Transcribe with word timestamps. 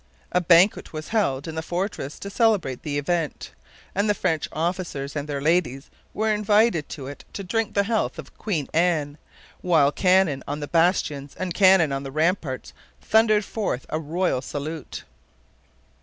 A 0.31 0.41
banquet 0.41 0.93
was 0.93 1.09
held 1.09 1.47
in 1.47 1.53
the 1.53 1.61
fortress 1.61 2.17
to 2.17 2.31
celebrate 2.31 2.81
the 2.81 2.97
event, 2.97 3.51
and 3.93 4.09
the 4.09 4.15
French 4.15 4.49
officers 4.51 5.15
and 5.15 5.29
their 5.29 5.43
ladies 5.43 5.91
were 6.11 6.33
invited 6.33 6.89
to 6.89 7.05
it 7.05 7.23
to 7.33 7.43
drink 7.43 7.75
the 7.75 7.83
health 7.83 8.17
of 8.17 8.35
Queen 8.35 8.67
Anne, 8.73 9.19
while 9.61 9.91
cannon 9.91 10.41
on 10.47 10.59
the 10.59 10.67
bastions 10.67 11.35
and 11.35 11.53
cannon 11.53 11.91
on 11.91 12.01
the 12.01 12.11
ramparts 12.11 12.73
thundered 12.99 13.45
forth 13.45 13.85
a 13.89 13.99
royal 13.99 14.41
salute. 14.41 15.03